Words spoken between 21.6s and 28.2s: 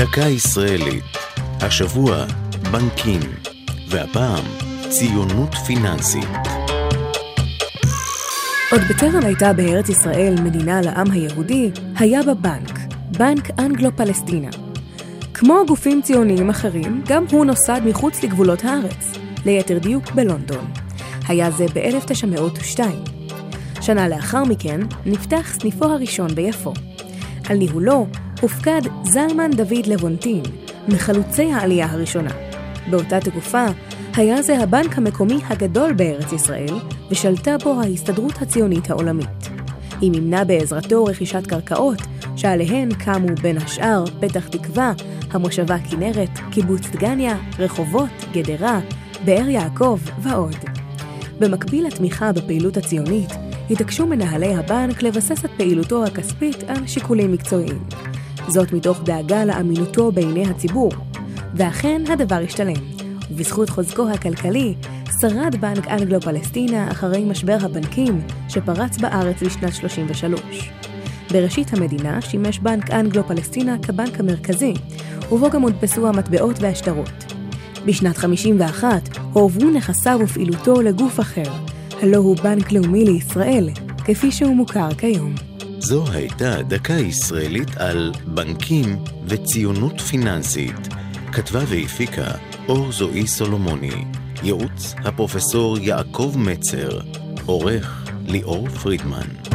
ב-1902. שנה לאחר מכן נפתח סניפו הראשון ביפו. על ניהולו